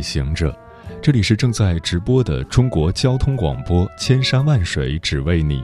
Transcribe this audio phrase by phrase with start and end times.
[0.00, 0.56] 行者，
[1.02, 5.62] 这里是正在直播的中国交通广播《千山万水只为你》，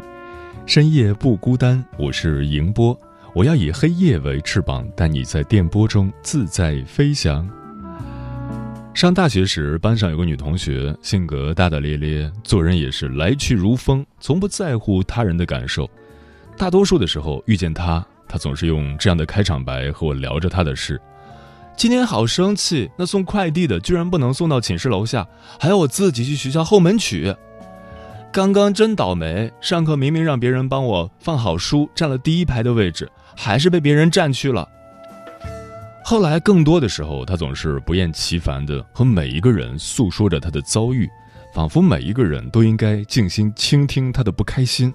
[0.67, 2.99] 深夜不孤单，我是迎波，
[3.35, 7.49] 我要以黑夜为翅膀，带你在电波中自在飞翔。
[8.95, 15.87] 上大学时，班上有个女同学，性格大大咧咧，做人也是来去如风，从不在乎他人的感受。
[16.57, 20.99] 大多数的时候遇见她，她总是用这样的开场白和我聊着她的事。
[21.77, 25.29] 今天好生气，那送快递的居然不能送到寝室楼下，
[25.61, 27.35] 还要我自己去学校后门取。
[28.33, 34.67] 刚刚真倒霉，上课明明让别人帮我放好书，占了第一排的位置，还是被别人占去了。
[36.03, 41.07] 后来更多的时候，他总是不厌其烦地和每一个人诉说着他的遭遇，
[41.55, 44.95] 仿佛每一个人都应该静心倾听他的不开心，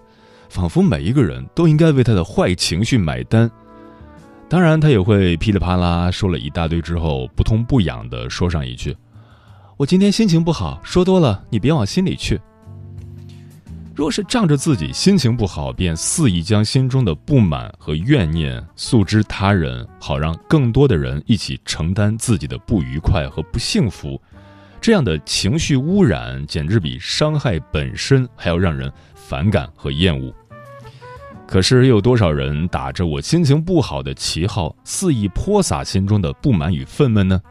[0.50, 3.50] 仿佛每一个人都应该为他的坏情绪买单。
[4.52, 8.94] 当然，他也会噼里啪啦说了一大堆之后，不痛不痒地说上一句
[9.80, 12.38] ：“我今天心情不好，说多了你别往心里去。”
[13.96, 24.22] 若是仗着自己心情不好，便肆意将心中的不满和怨念诉之他人，好让更多的人一起承担自己的不愉快和不幸福，
[24.82, 30.36] 这样的情绪污染简直比伤害本身还要让人反感和厌恶。
[31.52, 37.42] 可是，又有多少人打着我心情不好的旗号，肆意泼洒心中的不满与愤懑呢？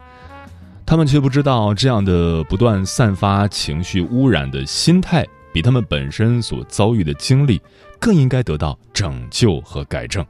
[0.87, 5.23] 他们却不知道，这样的不断散发情绪污染的心态，
[5.53, 7.61] 比他们本身所遭遇的经历
[7.99, 10.25] 更应该得到拯救和改正。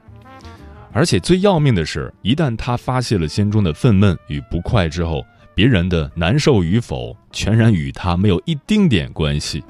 [0.92, 9.64] 而且最要命的是，一旦他发泄了心中的愤懑与不快之后，别人的难受与否，全然与他没有一丁点关系。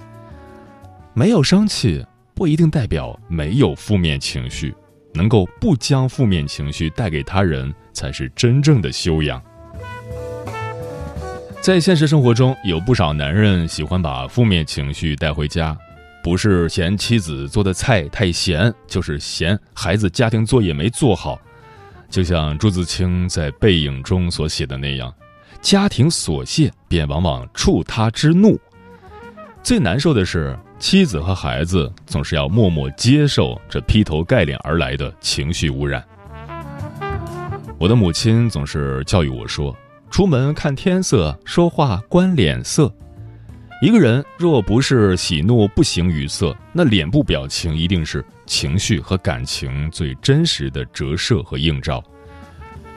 [1.14, 2.04] 没有生气。
[2.34, 4.74] 不一定代表没有负面情绪，
[5.14, 9.42] 能够不将负面情绪带给他人，才是真正的修养。
[11.62, 15.78] 在现实生活中，有不少男人喜欢把负面情绪带回家，
[16.24, 21.40] 不是嫌妻子做的菜太咸，就是嫌孩子家庭作业没做好。
[22.10, 25.14] 就像朱自清在《背影》中所写的那样，
[25.62, 28.60] 家庭琐屑便往往触他之怒。
[29.62, 30.58] 最难受的是。
[30.82, 36.04] 妻子和孩子总是要默默接受这劈头盖脸而来的情绪污染。
[37.78, 39.78] 我的母亲总是教育我说
[40.10, 42.92] ：“出门看天色，说话观脸色。
[43.80, 52.04] 一个人若不是喜怒不形于色，那脸部表情一定是情绪和感情最真实的折射和映照。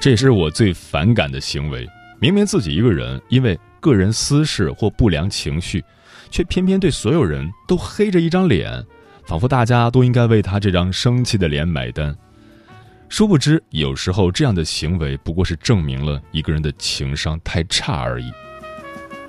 [0.00, 1.86] 这也是我最反感的行为。
[2.18, 5.84] 明明自己一个人因为个人私事或不良情绪。”
[6.34, 8.84] 却偏偏对所有人都黑着一张脸，
[9.24, 12.12] 仿佛大家都应该为他这张生气的脸买单。
[13.08, 18.32] 殊不知，有时候这样的行为不过是证明了一个人的情商太差而已。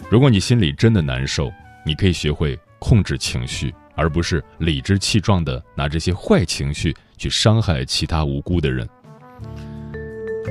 [0.09, 1.51] 如果你心里真的难受，
[1.85, 8.89] 你可以学会控制情绪，而不是理直气壮地拿这些坏情绪去伤害其他无辜的人。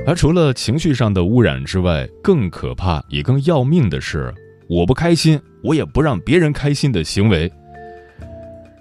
[0.07, 4.33] 而除了情绪上的污染之外，更可怕也更要命的是。
[4.67, 7.51] 我不开心，我也不让别人开心的行为。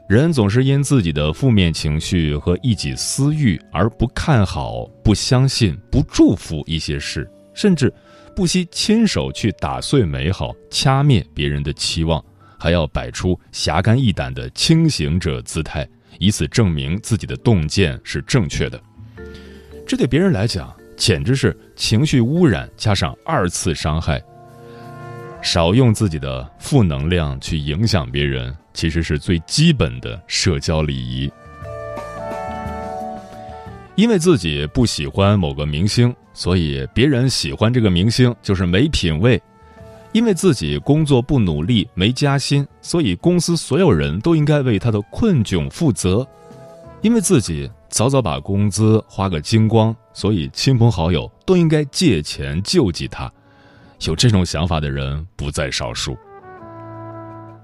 [0.08, 7.92] 人总是因自己的负面情绪和一己私欲而不看好、不相信、不祝福一些事，甚至
[8.36, 12.22] 不惜亲手去打碎美好、掐灭别人的期望，
[12.58, 18.78] 还要摆出侠肝义胆的清醒者姿态，以此证明自己的洞见是正确的。
[19.86, 24.22] 这对别人来讲，简直是情绪污染加上二次伤害。
[25.44, 31.30] 少用自己的负能量去影响别人，其实是最基本的社交礼仪。
[33.94, 39.38] 因为自己不喜欢某个明星，所以别人喜欢这个明星就是没品位；
[40.12, 46.26] 因为自己工作不努力没加薪，所以公司所有人都应该为他的困窘负责；
[47.02, 53.30] 因为自己早早把工资花个精光，所以亲朋好友都应该借钱救济他。
[54.00, 56.16] 有这种想法的人不在少数。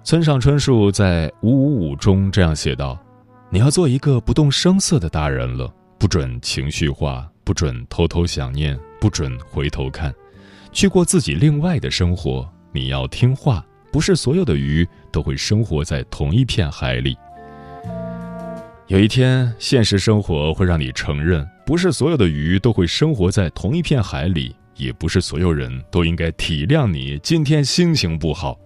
[0.02, 2.98] 村上春树在《五五五》中这样写道
[3.50, 10.12] ：“你要做一个不动声色的大人了，不准情绪化，不准偷偷想念，不准回头看，
[10.72, 12.48] 去过自己另外的生活。
[12.72, 17.16] 你要听话，不是所有的鱼都会生活在同一片海里。
[18.86, 28.58] 有一天，现实生活会让你承认，不是所有的鱼都会生活在同一片海里，也不是所有人都应该体谅你今天心情不好。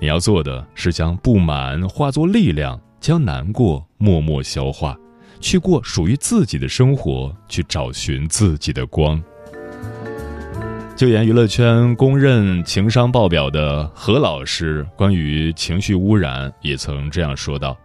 [0.00, 4.96] 你要做的是将不满化作力量，将难过默默消化，
[5.40, 9.20] 去过属于自己的生活，去找寻自己的光。
[10.96, 17.76] 就研娱乐圈公认情商爆表的何老师，关于情绪污染也曾这样说道：“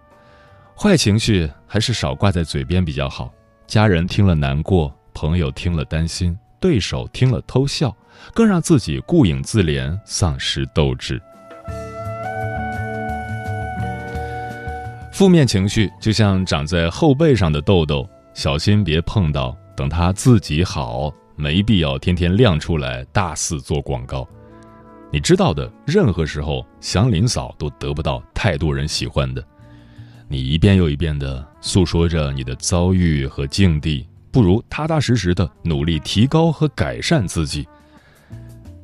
[0.77, 3.31] 坏情绪还是少挂在嘴边比较好，
[3.67, 7.93] 家人听了难过，朋友听了担心，对手听了偷笑，
[8.33, 11.21] 更让自己顾影自怜，丧失斗志。”
[15.11, 19.53] 负面情绪就像长在后背上的痘痘，小心别碰到。
[19.75, 24.25] 等它自己好，没必要天天亮出来，大肆做广告。
[25.11, 29.43] 你知道的，任何时候祥林嫂都得不到太多人喜欢的。
[30.29, 37.65] 你一遍又一遍的诉说着你的遭遇和境地，不如踏踏实实的努力提高和改善自己。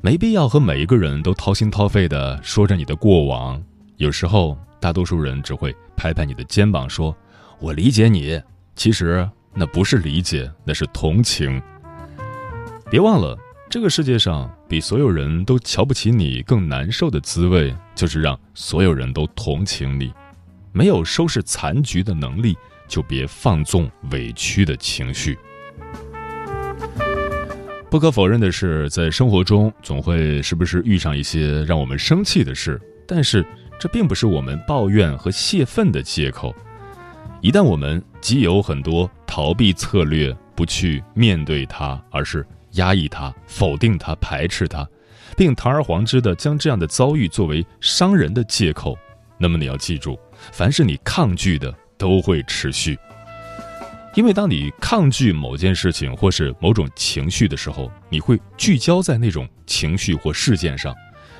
[0.00, 3.62] 没必要和每一个人都掏心掏肺的说着你的过往，
[3.98, 4.56] 有时候。
[4.82, 7.14] 大多数人只会拍拍你的肩膀，说
[7.60, 8.40] ：“我理解你。”
[8.74, 11.60] 其实那不是理解，那是同情。
[12.90, 13.38] 别忘了，
[13.68, 20.10] 这个世界上比所有人都瞧不起你更难受的滋味，就是让所有人都同情你。
[20.72, 22.56] 没有收拾残局的能力，
[22.90, 25.38] 就别放纵委屈的情绪。
[27.88, 33.42] 不可否认的是，在生活中总会时不时遇上一些让我们生气的事，但是。
[33.82, 36.54] 这并不是我们抱怨和泄愤的借口。
[37.40, 44.86] 一旦我们既有很多逃避策略，不去面对它，而是压抑它、否定它、排斥它，
[45.34, 48.94] 并堂而皇之的将这样的遭遇作为伤人的借口，
[49.38, 50.18] 那么你要记住，
[50.52, 52.98] 凡是你抗拒的都会持续。
[54.14, 60.92] 因为当你抗拒某件事情或是某种情绪的时候，你会聚焦在那种情绪或事件上。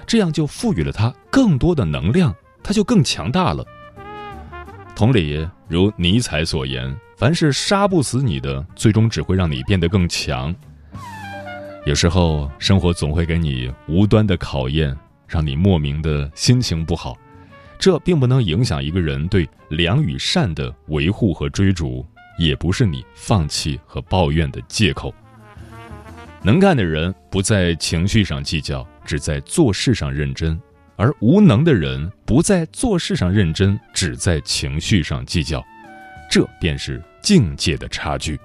[0.06, 3.64] 这样就赋予了它更多的能量，它就更强大了。
[4.94, 10.54] 同理，如尼采所言：“凡是杀不死你的，最终只会让你变得更强。”
[11.86, 14.96] 有时候，生活总会给你无端的考验，
[15.26, 17.16] 让你莫名的心情不好。
[17.80, 22.06] 这并不能影响一个人对良与善的维护和追逐，
[22.38, 25.12] 也不是你放弃和抱怨的借口。
[26.42, 28.86] 能干的人不在情绪上计较。
[29.02, 30.60] 只在做事上认真，
[30.94, 35.64] 而无能的人不在做事上认真，只在情绪上计较，
[36.30, 38.38] 这便是境界的差距。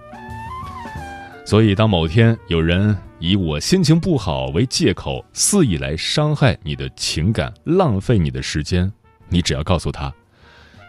[1.46, 8.92] 所以，当某天有人以我心情不好为借口，肆意来伤害你的情感，浪费你的时间，
[9.30, 10.13] 你只要告诉他：“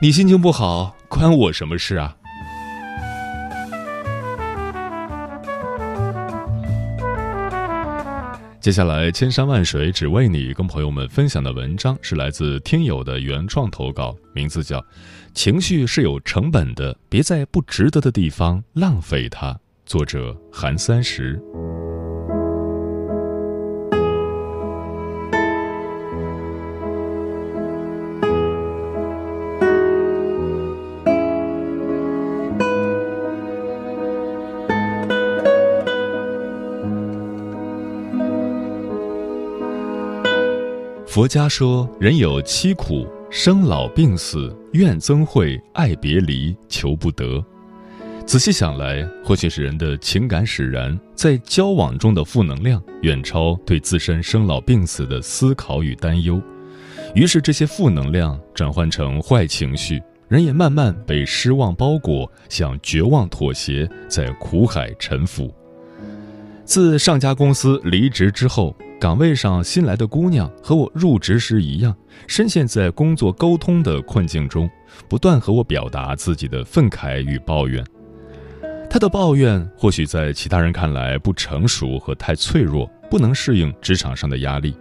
[0.00, 2.16] 你心情不好，关我什么事啊？”
[8.60, 14.80] 接下来，千山万水只为你，跟朋友们分享的文章是来自听友的原创投稿，名字叫
[15.34, 19.52] 《情绪是有成本的，别在不值得的地方浪费它》，
[19.84, 21.40] 作者韩三十。
[41.16, 47.42] 佛家说，人有七苦：生老病死、怨憎会、爱别离、求不得。
[48.26, 56.38] 仔细想来，或许是人的情感使然，在交往中的负能量远超对自身生老病死的思考与担忧，
[57.14, 65.50] 于是这些负能量转换成坏情绪，人也慢慢被失望包裹，向绝望妥协，在苦海沉浮。
[66.66, 68.76] 自上家公司离职之后。
[68.98, 71.94] 岗位上新来的姑娘和我入职时一样，
[72.26, 74.68] 深陷在工作沟通的困境中，
[75.06, 77.84] 不断和我表达自己的愤慨与抱怨。
[78.88, 84.74] 她的抱怨或许在其他人看来不成熟和太脆弱，不能适应职场上的压力。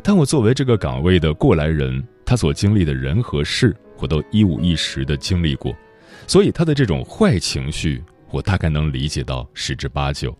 [0.00, 5.74] 但我作为这个岗位的过来人，她所经历的人和事，我都一五一十的经历过，
[6.28, 10.36] 所以她的这种坏情绪，我大概能理解到十之八九。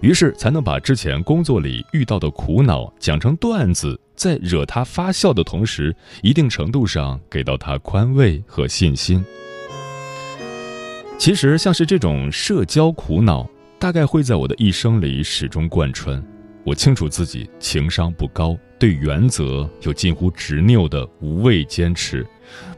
[0.00, 9.24] 于是才能把之前工作里遇到的苦恼讲成段子，在惹他发笑的同时，一定程度上给到他宽慰和信心。
[11.18, 13.46] 其实，像是这种社交苦恼，
[13.78, 16.22] 大概会在我的一生里始终贯穿。
[16.64, 22.26] 我清楚自己情商不高，对原则有近乎执拗的无畏坚持，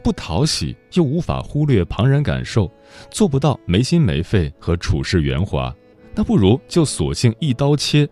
[0.03, 2.69] 不讨喜又无法忽略旁人感受，
[3.09, 5.73] 做不到没心没肺和处事圆滑，
[6.15, 8.07] 那不如就索性一刀切，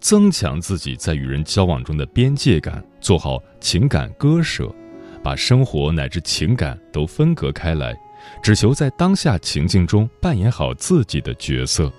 [0.00, 4.74] 增强自己在与人交往中的边界感，做好情感割舍，
[5.22, 7.94] 把生活乃至情感都分隔开来，
[8.42, 11.92] 只求在当下情境中扮演好自己的角色。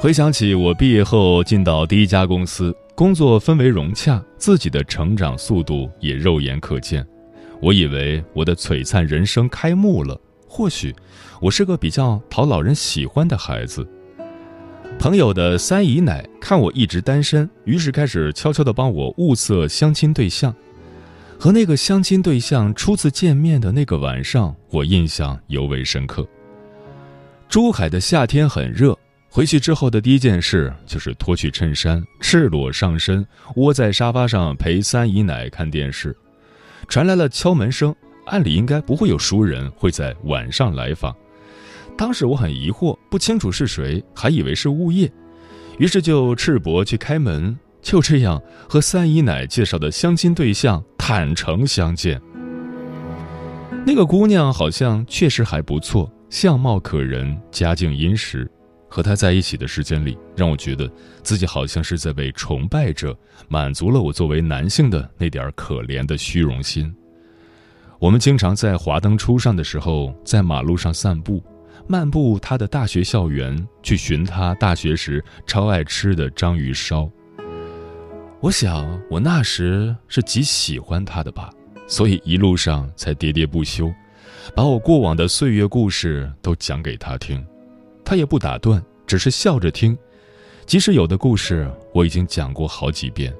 [0.00, 7.04] 回想起我毕业后进到第一家公司，工作氛围融洽，自己的成长速度也肉眼可见。
[7.60, 10.20] 我以为我的璀璨人生开幕了。
[10.48, 10.94] 或许
[11.40, 13.86] 我是个比较讨老人喜欢的孩子。
[14.98, 20.52] 朋友的三姨奶看我一直单身，于是开始悄悄地帮我物色相亲对象。
[21.38, 26.26] 和那个相亲对象初次见面的那个晚上，我印象尤为深刻。
[27.48, 28.98] 珠海的夏天很热。
[29.30, 33.24] 回去之后的第一件事就是脱去衬衫，赤裸上身，
[33.56, 36.16] 窝在沙发上陪三姨奶看电视。
[36.88, 37.94] 传来了敲门声，
[38.28, 41.14] 按理应该不会有熟人会在晚上来访。
[41.96, 45.10] 当时我很疑惑，不清楚是谁，还以为是物业，
[45.78, 47.58] 于是就赤膊去开门。
[47.80, 52.20] 就这样和三姨奶介绍的相亲对象坦诚相见。
[53.86, 58.50] 那个姑娘好像确实还不错，相貌可人，家境殷实。
[58.90, 60.90] 和他在一起的时间里，让我觉得
[61.22, 63.16] 自己好像是在被崇拜着，
[63.48, 66.92] 满足了我作为男性的那点可怜的虚荣心。
[68.00, 71.42] 我们经常在华灯初上的时候，在马路上散步，
[71.88, 77.10] 漫步他的大学校园，去寻他大学时超爱吃的章鱼烧。
[78.40, 81.50] 我想，我那时是极喜欢他的吧，
[81.88, 83.92] 所以一路上才喋喋不休，
[84.54, 87.44] 把我过往的岁月故事都讲给他听。
[88.04, 89.98] 他也不打断，只是笑着听，
[90.66, 93.34] 即使有的故事我已经讲过好几遍。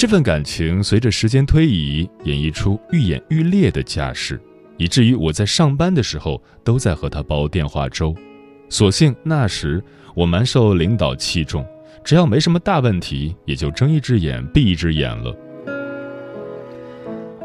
[0.00, 4.40] 这份感情随着时间推移，演绎出愈演愈烈的架势，
[4.78, 8.14] 以至于我在上班的时候都在和他煲电话粥。
[8.70, 11.62] 所幸那时我蛮受领导器重，
[12.02, 15.36] 只要没什么大问题，也就睁一只眼闭一只眼了。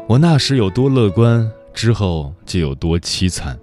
[0.08, 3.54] 我那时有多乐观，之后就有多凄惨。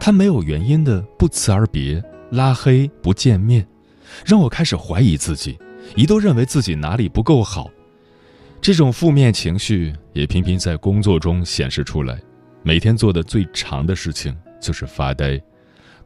[0.00, 3.68] 他没有原因的不辞而别、拉黑、不见面，
[4.24, 5.58] 让我开始怀疑自己，
[5.94, 7.70] 一度认为自己哪里不够好。
[8.62, 12.16] 这种负面情绪也频频在工作中显示出来。
[12.62, 15.36] 每天做的最长的事情就是发呆，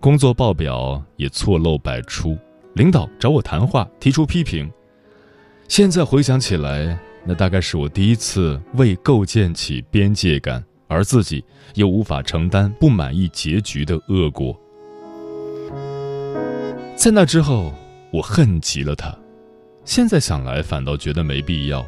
[0.00, 2.34] 工作报表也错漏百出，
[2.72, 4.72] 领导找我谈话提出批评。
[5.68, 10.64] 现在回想起来，那大概是我第一次为构建起边界感。
[10.88, 11.44] 而自己
[11.74, 14.56] 又无法承担不满意结局的恶果，
[16.94, 17.74] 在那之后，
[18.12, 19.12] 我恨极了他。
[19.84, 21.84] 现在想来，反倒觉得没必要。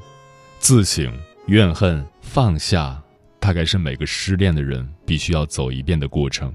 [0.59, 1.11] 自省、
[1.47, 3.01] 怨恨、放下，
[3.39, 6.53] 大概是每个失恋的人必须要走一遍的过程。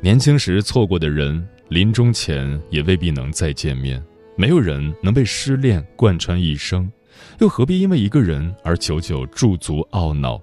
[0.00, 4.02] 年轻时错过的人，临终前也未必能再见面。
[4.34, 6.90] 没有人能被失恋贯穿一生，
[7.38, 10.40] 又何必因为一个人而久久驻足懊恼？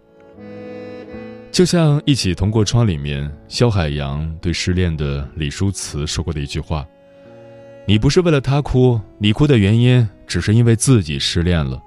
[1.51, 6.85] 就像《一起同过窗》里面肖海洋对失恋的李淑慈说过的一句话
[7.87, 11.81] ：“你不是为了他哭，你哭的原因只是因为自己失恋了。”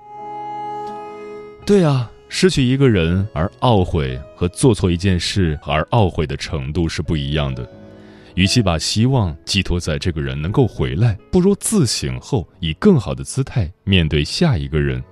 [1.65, 7.67] 对啊，失去一个人而懊悔和做错一件事而懊悔的程度是不一样的。
[8.35, 15.03] 与其把希望寄托在这个人能够回来，不如自省后以更好的姿态面对下一个人。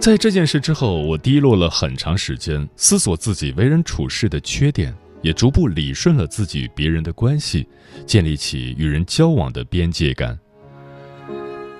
[0.00, 7.66] 在这件事之后，我低落了很长时间，思索自己为人处事的缺点，也逐步理顺了自己与别人的关系，
[8.06, 10.36] 建立起与人交往的边界感。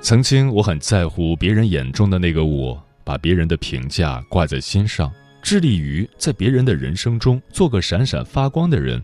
[0.03, 9.01] 曾经我很在乎别人眼中的那个我，把别人的评价挂在心上，致力于在别人的人生中做个闪闪发光的人。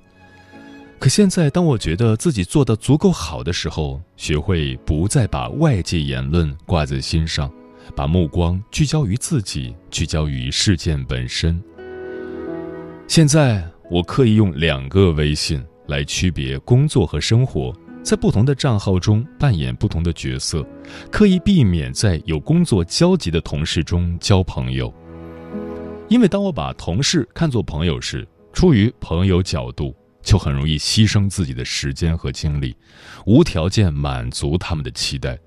[0.98, 7.48] 可现在，当我觉得自己做得足够好的时候，学会不再把外界言论挂在心上。
[7.94, 11.58] 把目光聚焦于自己，聚焦于事件本身。
[13.06, 17.72] 现在我刻意用两个微信来区别工作和生活，
[18.08, 20.66] 在不同的账号中扮演不同的角色，
[21.12, 24.90] 刻意避免在有工作交集的同事中交朋友。
[26.08, 32.74] 因为当我把同事看作朋友时，出于朋友角度，就很容易牺牲自己的时间和精力，
[33.26, 35.38] 无条件满足他们的期待。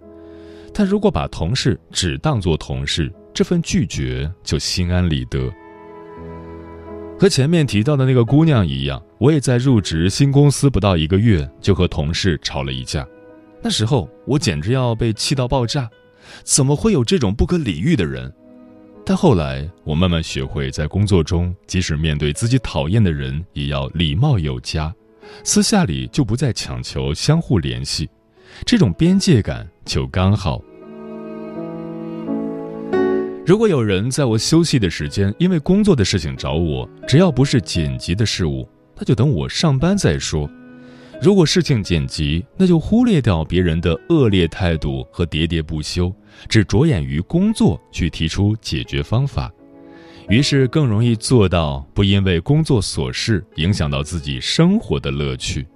[0.72, 5.52] 但如果把同事只当作同事，这份拒绝就心安理得。
[7.20, 13.08] 和前面提到的那个姑娘一样，我也在入职新公司不到一个月就和同事吵了一架。
[13.62, 15.88] 那时候我简直要被气到爆炸，
[16.44, 18.34] 怎么会有这种不可理喻的人？
[19.06, 24.92] 但后来我慢慢学会，在工作中，即使面对自己讨厌的人，也要礼貌有加，
[25.44, 28.10] 私下里就不再强求相互联系，
[28.66, 30.60] 这种边界感就刚好。
[33.46, 38.68] 如果有人在我休息的时间，因为工作的事情找我，只要不是紧急的事物，
[38.98, 40.50] 那就等我上班再说。
[41.22, 46.12] 如果事情紧急，那就忽略掉别人的恶劣态度和喋喋不休，
[46.50, 49.52] 只着眼于工作去提出解决方法，
[50.28, 55.68] 于是更容易做到不因为工作琐事影响到自己生活的乐趣。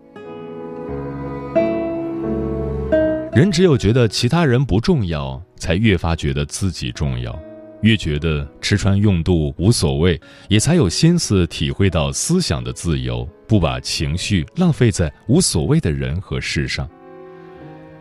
[3.31, 7.37] 人只有觉得其他人不重要，才越发觉得自己重要。
[7.85, 16.89] 越觉得吃穿用度无所谓，也才有心思体会到思想的自由，不把情绪浪费在无所谓的人和事上。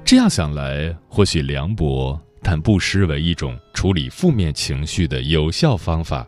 [0.02, 6.26] 这样想来，或许凉薄，但不失为一种处理负面情绪的有效方法。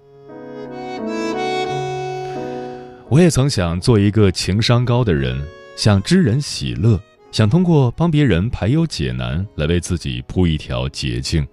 [3.09, 5.43] 我也曾想做一个情商高的人，
[5.77, 7.01] 想知人喜乐，
[7.33, 11.47] 想通过帮别人排忧解难来为自己铺一条捷径。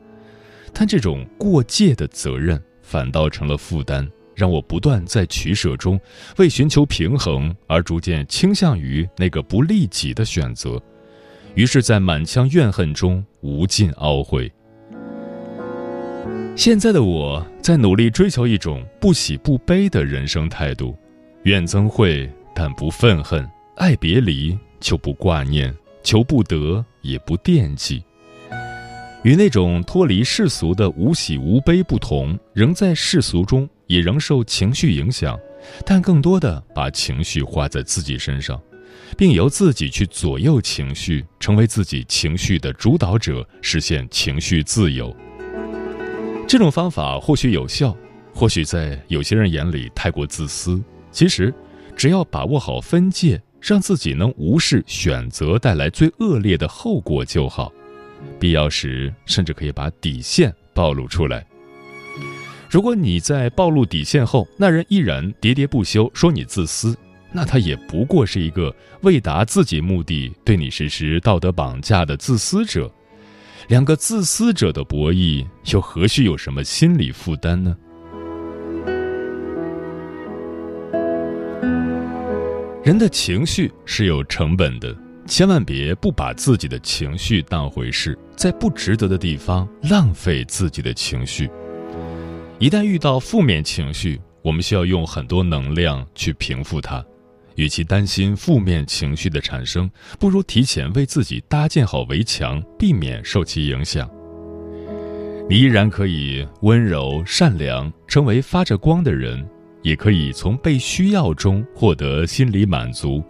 [0.73, 5.99] 但这种过界的责任反倒成了负担，让我不断在取舍中，
[6.37, 10.81] 为寻求平衡而逐渐倾向于那个不利己的选择，
[11.55, 14.51] 于是，在满腔怨恨中无尽懊悔。
[16.55, 20.95] 现在的我在努力追求一种不喜不悲的人生态度，
[21.43, 28.03] 怨憎会但不愤恨，爱别离就不挂念，求不得也不惦记。
[29.23, 35.39] 与那种脱离世俗的无喜无悲不同，仍在世俗中，也仍受情绪影响，
[35.85, 38.61] 但更多的把情绪花在自己身上，
[39.17, 45.15] 并由自己去左右情绪，成为自己情绪的主导者，实现情绪自由。
[46.45, 47.95] 这种方法或许有效，
[48.33, 50.83] 或许在有些人眼里太过自私。
[51.11, 51.53] 其实，
[51.95, 57.71] 只要把握好分界，让自己能无视选择带来最恶劣的后果就好。
[58.39, 61.45] 必要时，甚至可以把底线暴露出来。
[62.69, 66.97] 如果你在暴露底线后，那人依然喋喋不休说你自私，
[67.31, 72.91] 那他也不过是一个为达自己目的对你实施道德绑架的自私者。
[73.69, 77.77] 两个自私者的博弈，又何须有什么心理负担呢？
[82.83, 84.93] 人的情绪是有成本的。
[85.25, 91.49] 千万别不把自己的情绪当回事，在不值得的地方浪费自己的情绪。
[92.59, 97.03] 一旦遇到负面情绪，我们需要用很多能量去平复它。
[97.55, 104.09] 与其担心负面情绪的产生，不如提前为自己搭建好围墙，避免受其影响。
[105.49, 109.47] 你依然可以温柔善良，成为发着光的人，
[109.83, 113.23] 也可以从被需要中获得心理满足。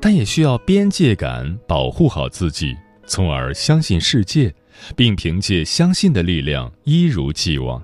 [0.00, 4.54] 但也需要边界感，保护好自己，从而相信世界，
[4.96, 7.82] 并凭借相信的力量一如既往。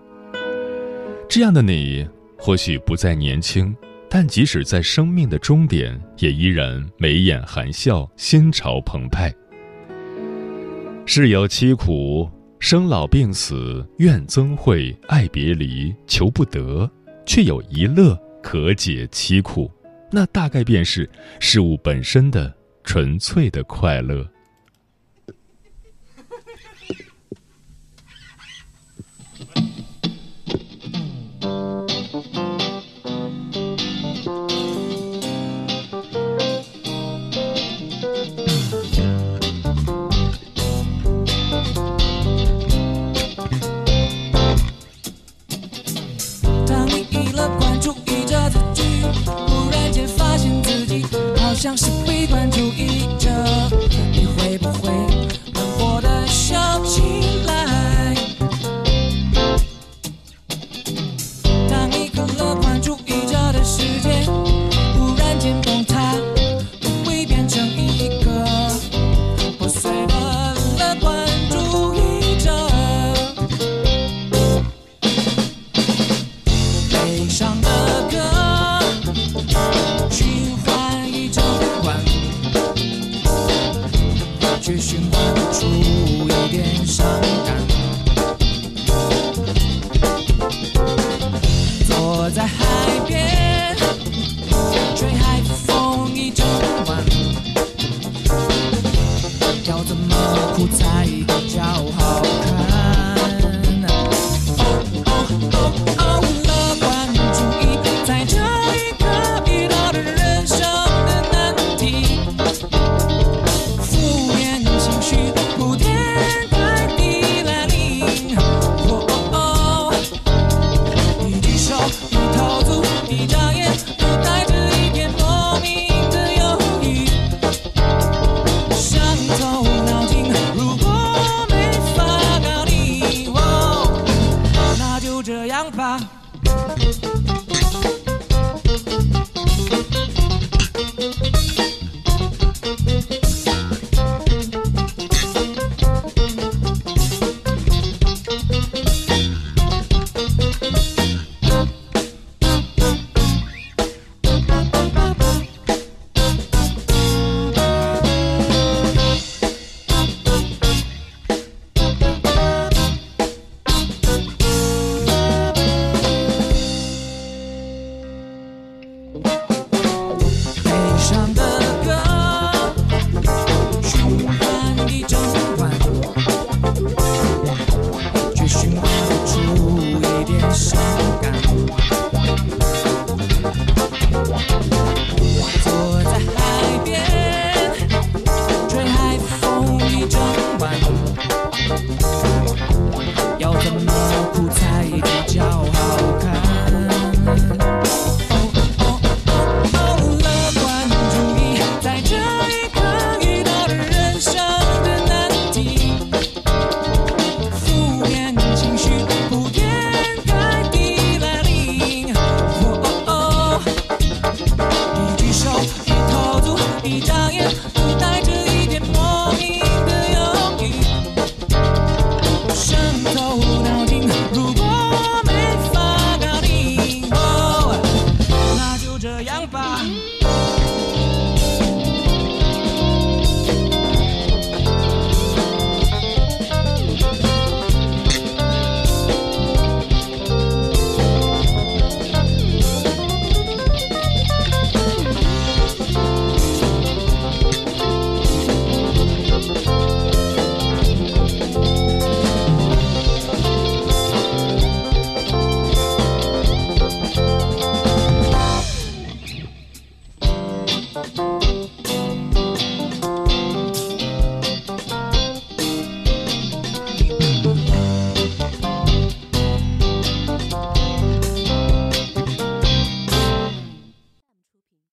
[1.29, 2.07] 这样的你，
[2.39, 3.75] 或许不再年轻，
[4.09, 9.35] 但即使在生命的终点，也依然眉眼含笑，心潮澎湃。
[11.07, 16.91] 世有凄苦，生老病死，怨憎会，爱别离，求不得，
[17.27, 19.71] 却有一乐可解凄苦。
[20.11, 21.09] 那大概便是
[21.41, 24.27] 事物本身的纯粹的快乐。